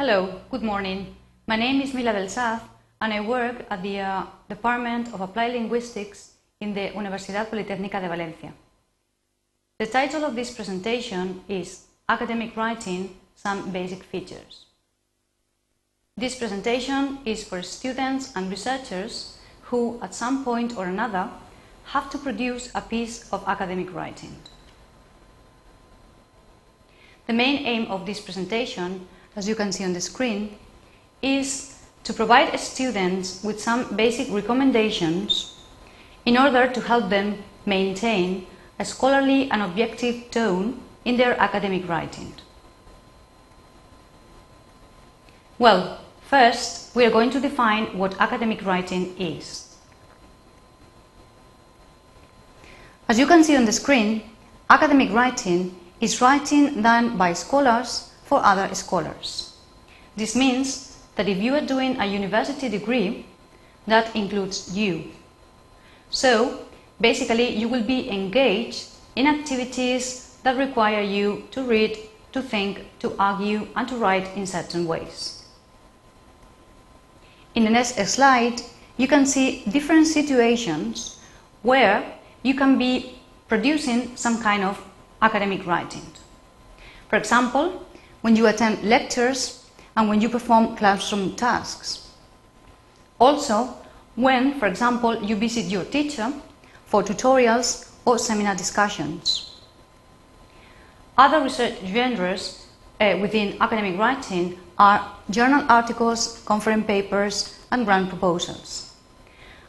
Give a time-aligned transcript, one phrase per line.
[0.00, 1.16] Hello, good morning.
[1.48, 2.60] My name is Mila Del Saz
[3.00, 8.08] and I work at the uh, Department of Applied Linguistics in the Universidad Politécnica de
[8.08, 8.52] Valencia.
[9.80, 14.66] The title of this presentation is Academic Writing Some Basic Features.
[16.16, 21.28] This presentation is for students and researchers who, at some point or another,
[21.86, 24.36] have to produce a piece of academic writing.
[27.26, 30.58] The main aim of this presentation, as you can see on the screen,
[31.22, 35.54] is to provide students with some basic recommendations
[36.24, 38.44] in order to help them maintain
[38.80, 42.34] a scholarly and objective tone in their academic writing.
[45.56, 49.76] Well, first we are going to define what academic writing is.
[53.08, 54.22] As you can see on the screen,
[54.68, 59.56] academic writing is writing done by scholars for other scholars.
[60.16, 63.24] This means that if you are doing a university degree,
[63.86, 65.10] that includes you.
[66.10, 66.66] So,
[67.00, 71.98] basically, you will be engaged in activities that require you to read,
[72.32, 75.44] to think, to argue, and to write in certain ways.
[77.54, 78.60] In the next slide,
[78.98, 81.18] you can see different situations
[81.62, 82.04] where
[82.42, 84.78] you can be producing some kind of
[85.22, 86.06] academic writing.
[87.08, 87.86] For example,
[88.20, 89.66] when you attend lectures
[89.96, 92.08] and when you perform classroom tasks.
[93.18, 93.74] Also,
[94.14, 96.32] when, for example, you visit your teacher
[96.86, 99.56] for tutorials or seminar discussions.
[101.16, 102.66] Other research genres
[103.00, 108.94] uh, within academic writing are journal articles, conference papers, and grant proposals.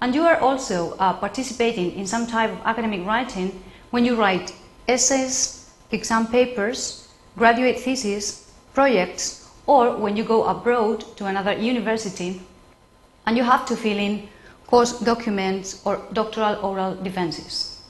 [0.00, 4.54] And you are also uh, participating in some type of academic writing when you write
[4.88, 7.03] essays, exam papers,
[7.36, 12.40] graduate theses, projects, or when you go abroad to another university
[13.26, 14.28] and you have to fill in
[14.66, 17.82] course documents or doctoral oral defenses.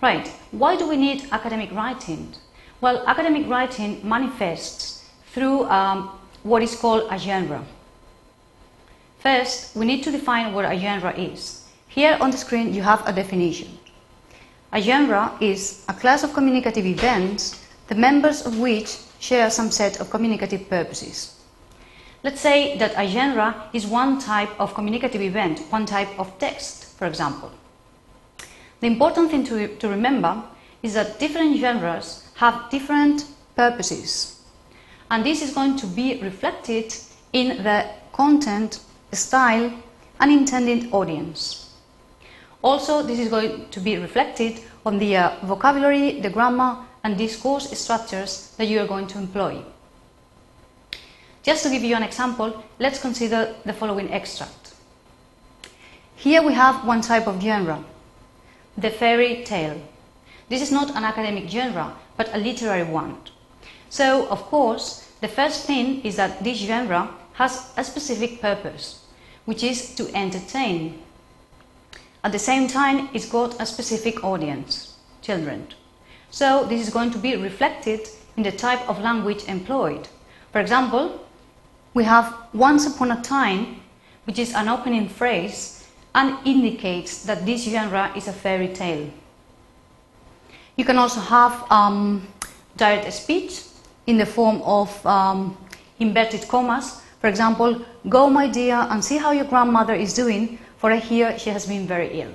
[0.00, 2.34] Right, why do we need academic writing?
[2.80, 6.10] Well, academic writing manifests through um,
[6.44, 7.64] what is called a genre.
[9.18, 11.64] First, we need to define what a genre is.
[11.88, 13.77] Here on the screen you have a definition.
[14.70, 19.98] A genre is a class of communicative events, the members of which share some set
[19.98, 21.34] of communicative purposes.
[22.22, 26.98] Let's say that a genre is one type of communicative event, one type of text,
[26.98, 27.50] for example.
[28.80, 30.42] The important thing to, to remember
[30.82, 33.24] is that different genres have different
[33.56, 34.42] purposes,
[35.10, 36.94] and this is going to be reflected
[37.32, 38.80] in the content,
[39.12, 39.72] style,
[40.20, 41.67] and intended audience.
[42.62, 47.70] Also, this is going to be reflected on the uh, vocabulary, the grammar, and discourse
[47.78, 49.62] structures that you are going to employ.
[51.42, 54.74] Just to give you an example, let's consider the following extract.
[56.16, 57.84] Here we have one type of genre,
[58.76, 59.80] the fairy tale.
[60.48, 63.18] This is not an academic genre, but a literary one.
[63.88, 69.04] So, of course, the first thing is that this genre has a specific purpose,
[69.44, 71.02] which is to entertain.
[72.24, 75.68] At the same time, it's got a specific audience, children.
[76.30, 80.08] So, this is going to be reflected in the type of language employed.
[80.52, 81.24] For example,
[81.94, 83.80] we have once upon a time,
[84.24, 89.10] which is an opening phrase and indicates that this genre is a fairy tale.
[90.76, 92.26] You can also have um,
[92.76, 93.62] direct speech
[94.06, 95.56] in the form of um,
[95.98, 97.02] inverted commas.
[97.20, 101.38] For example, go my dear and see how your grandmother is doing, for I hear
[101.38, 102.32] she has been very ill.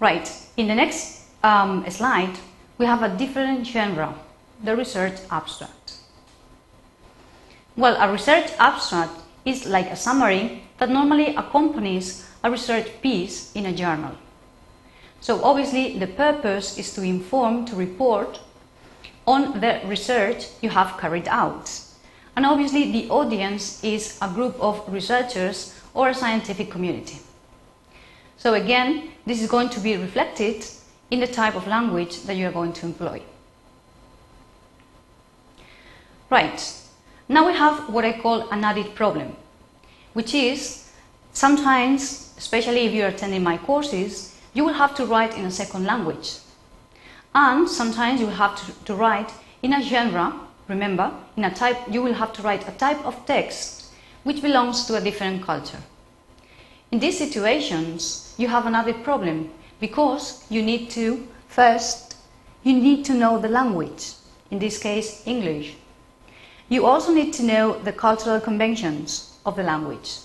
[0.00, 2.36] Right, in the next um, slide,
[2.78, 4.14] we have a different genre,
[4.62, 5.94] the research abstract.
[7.76, 9.12] Well, a research abstract
[9.44, 14.12] is like a summary that normally accompanies a research piece in a journal.
[15.20, 18.40] So obviously the purpose is to inform, to report
[19.26, 21.70] on the research you have carried out.
[22.36, 27.18] And obviously the audience is a group of researchers or a scientific community.
[28.36, 30.66] So again, this is going to be reflected
[31.10, 33.22] in the type of language that you are going to employ.
[36.30, 36.74] Right,
[37.28, 39.36] now we have what I call an added problem,
[40.14, 40.90] which is
[41.32, 45.50] sometimes, especially if you are attending my courses, you will have to write in a
[45.50, 46.38] second language.
[47.34, 49.32] And sometimes you will have to, to write
[49.62, 53.26] in a genre, remember, in a type, you will have to write a type of
[53.26, 55.82] text which belongs to a different culture.
[56.90, 59.50] In these situations, you have another problem
[59.80, 62.16] because you need to, first,
[62.62, 64.12] you need to know the language
[64.50, 65.74] in this case English.
[66.68, 70.18] You also need to know the cultural conventions of the language.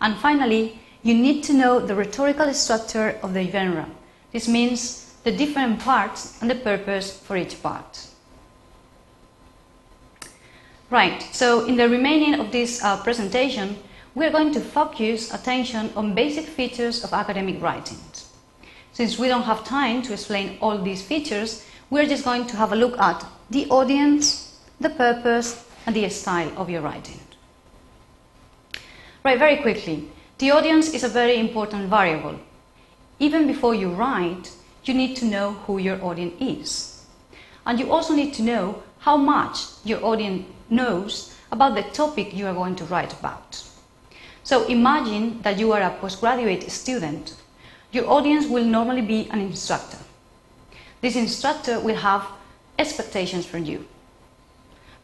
[0.00, 3.86] And finally, you need to know the rhetorical structure of the genre.
[4.32, 8.06] This means the different parts and the purpose for each part.
[10.94, 13.76] Right, so in the remaining of this uh, presentation,
[14.14, 17.98] we are going to focus attention on basic features of academic writing.
[18.92, 22.72] Since we don't have time to explain all these features, we're just going to have
[22.72, 27.18] a look at the audience, the purpose, and the style of your writing.
[29.24, 30.08] Right, very quickly,
[30.38, 32.38] the audience is a very important variable.
[33.18, 34.52] Even before you write,
[34.84, 37.04] you need to know who your audience is.
[37.66, 42.46] And you also need to know how much your audience knows about the topic you
[42.46, 43.62] are going to write about.
[44.42, 47.34] So imagine that you are a postgraduate student.
[47.92, 49.98] Your audience will normally be an instructor.
[51.00, 52.26] This instructor will have
[52.78, 53.86] expectations from you.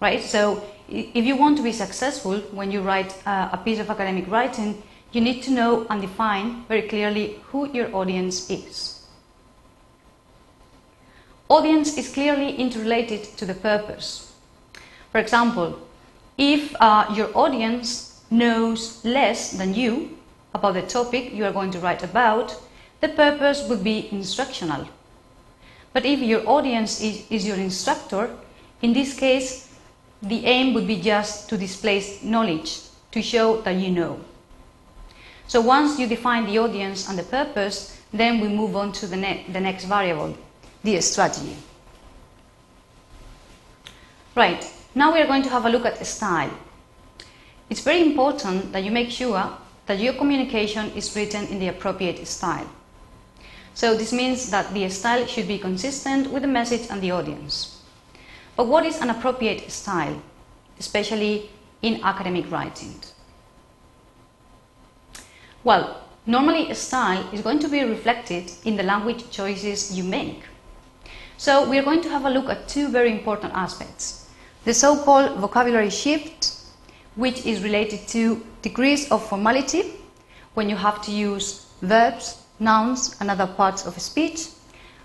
[0.00, 0.22] Right?
[0.22, 4.28] So if you want to be successful when you write uh, a piece of academic
[4.28, 4.82] writing,
[5.12, 9.06] you need to know and define very clearly who your audience is.
[11.48, 14.29] Audience is clearly interrelated to the purpose.
[15.12, 15.78] For example,
[16.38, 20.16] if uh, your audience knows less than you
[20.54, 22.56] about the topic you are going to write about,
[23.00, 24.88] the purpose would be instructional.
[25.92, 28.30] But if your audience is, is your instructor,
[28.82, 29.68] in this case,
[30.22, 32.80] the aim would be just to display knowledge,
[33.10, 34.20] to show that you know.
[35.46, 39.16] So once you define the audience and the purpose, then we move on to the,
[39.16, 40.36] ne the next variable,
[40.84, 41.56] the strategy.
[44.36, 44.64] Right,
[44.94, 46.50] now we are going to have a look at style.
[47.68, 49.56] It's very important that you make sure
[49.86, 52.68] that your communication is written in the appropriate style.
[53.74, 57.80] So this means that the style should be consistent with the message and the audience.
[58.56, 60.20] But what is an appropriate style,
[60.78, 61.50] especially
[61.82, 63.00] in academic writing?
[65.62, 70.42] Well, normally a style is going to be reflected in the language choices you make.
[71.36, 74.19] So we are going to have a look at two very important aspects.
[74.64, 76.52] The so-called vocabulary shift,
[77.16, 79.94] which is related to degrees of formality,
[80.54, 84.48] when you have to use verbs, nouns and other parts of speech.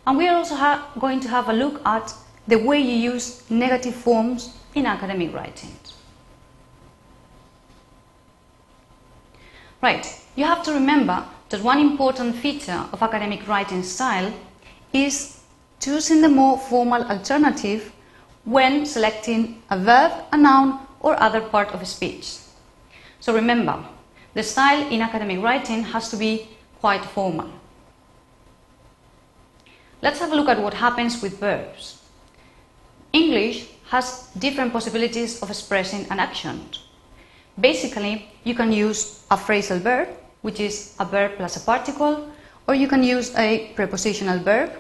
[0.06, 0.56] And we are also
[1.00, 2.14] going to have a look at
[2.48, 5.76] the way you use negative forms in academic writing.
[9.82, 10.06] Right,
[10.36, 14.34] you have to remember that one important feature of academic writing style
[14.92, 15.42] is
[15.80, 17.92] choosing the more formal alternative
[18.46, 22.38] when selecting a verb, a noun or other part of a speech.
[23.20, 23.84] So remember,
[24.34, 26.48] the style in academic writing has to be
[26.80, 27.50] quite formal.
[30.02, 32.02] Let's have a look at what happens with verbs.
[33.12, 36.70] English has different possibilities of expressing an action.
[37.60, 40.10] Basically, you can use a phrasal verb,
[40.42, 42.30] which is a verb plus a particle,
[42.68, 44.72] or you can use a prepositional verb,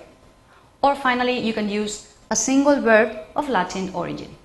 [0.83, 4.35] or finally, you can use a single verb of Latin origin.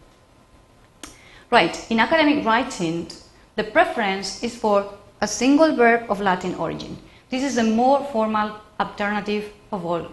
[1.51, 3.09] Right, in academic writing,
[3.57, 6.97] the preference is for a single verb of Latin origin.
[7.31, 10.07] This is the more formal alternative of all.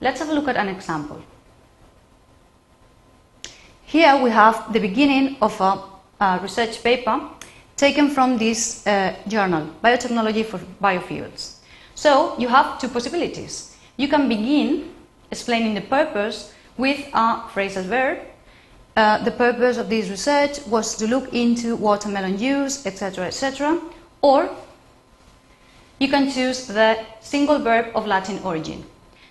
[0.00, 1.22] Let's have a look at an example.
[3.84, 5.82] Here we have the beginning of a,
[6.20, 7.28] a research paper
[7.76, 11.56] taken from this uh, journal, Biotechnology for Biofuels.
[11.94, 13.76] So you have two possibilities.
[13.96, 14.94] You can begin
[15.30, 18.18] explaining the purpose with a phrasal verb.
[18.96, 23.80] Uh, the purpose of this research was to look into watermelon use, etc., etc.
[24.20, 24.50] Or
[25.98, 28.84] you can choose the single verb of Latin origin.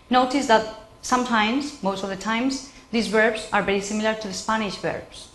[0.09, 0.65] Notice that
[1.01, 5.29] sometimes, most of the times, these verbs are very similar to the Spanish verbs.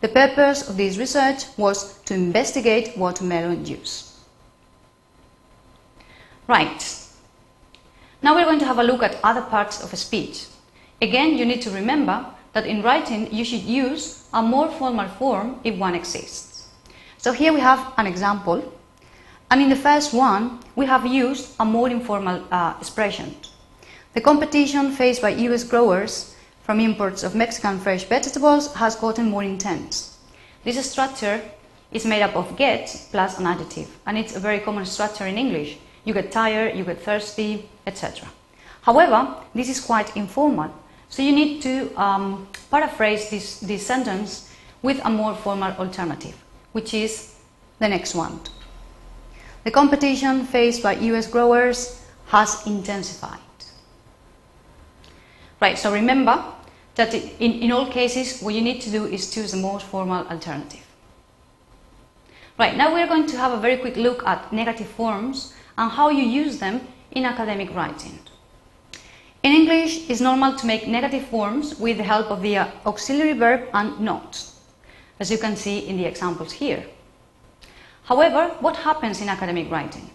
[0.00, 4.18] The purpose of this research was to investigate watermelon use.
[6.48, 6.98] Right.
[8.20, 10.46] Now we're going to have a look at other parts of a speech.
[11.02, 15.58] Again, you need to remember that in writing you should use a more formal form
[15.64, 16.68] if one exists.
[17.18, 18.72] So here we have an example.
[19.50, 23.34] And in the first one, we have used a more informal uh, expression.
[24.14, 29.42] The competition faced by US growers from imports of Mexican fresh vegetables has gotten more
[29.42, 30.18] intense.
[30.62, 31.42] This structure
[31.90, 35.36] is made up of get plus an adjective, and it's a very common structure in
[35.36, 35.78] English.
[36.04, 38.28] You get tired, you get thirsty, etc.
[38.82, 40.70] However, this is quite informal,
[41.12, 44.50] so you need to um, paraphrase this, this sentence
[44.80, 46.34] with a more formal alternative,
[46.72, 47.34] which is
[47.78, 48.40] the next one.
[49.64, 53.40] The competition faced by US growers has intensified.
[55.60, 56.42] Right, so remember
[56.94, 60.26] that in, in all cases what you need to do is choose the most formal
[60.28, 60.86] alternative.
[62.58, 66.08] Right, now we're going to have a very quick look at negative forms and how
[66.08, 68.18] you use them in academic writing.
[69.42, 73.32] In English, it's normal to make negative forms with the help of the uh, auxiliary
[73.32, 74.40] verb and not,
[75.18, 76.86] as you can see in the examples here.
[78.04, 80.08] However, what happens in academic writing?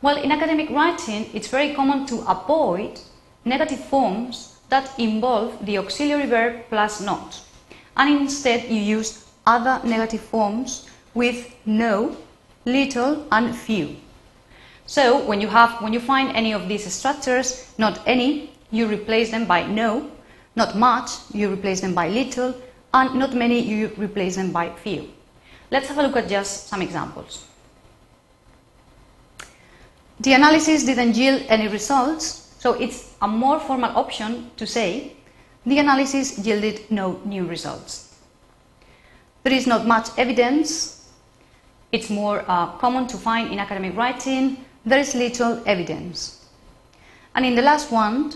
[0.00, 3.00] Well, in academic writing, it's very common to avoid
[3.44, 7.42] negative forms that involve the auxiliary verb plus not,
[7.98, 12.16] and instead you use other negative forms with no,
[12.64, 13.96] little, and few.
[14.88, 19.30] So when you have when you find any of these structures, not any, you replace
[19.30, 20.10] them by no,
[20.56, 22.54] not much, you replace them by little,
[22.94, 25.12] and not many, you replace them by few.
[25.70, 27.44] Let's have a look at just some examples.
[30.20, 35.12] The analysis didn't yield any results, so it's a more formal option to say
[35.66, 38.16] the analysis yielded no new results.
[39.42, 41.10] There is not much evidence.
[41.92, 44.64] It's more uh, common to find in academic writing.
[44.88, 46.46] There is little evidence.
[47.34, 48.32] And in the last one,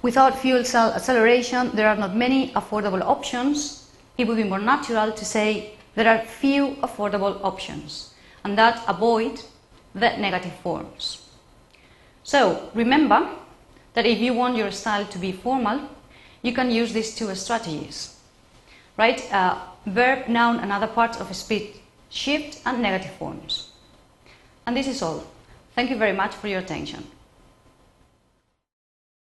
[0.00, 3.90] without fuel cell acceleration, there are not many affordable options.
[4.16, 8.14] It would be more natural to say there are few affordable options,
[8.44, 9.40] and that avoid
[9.92, 11.26] the negative forms.
[12.22, 13.28] So remember
[13.94, 15.80] that if you want your style to be formal,
[16.42, 18.20] you can use these two strategies.
[18.96, 19.20] Right?
[19.32, 21.74] Uh, verb, noun, and other parts of speech
[22.08, 23.72] shift and negative forms.
[24.64, 25.24] And this is all.
[25.78, 27.06] Thank you very much for your attention.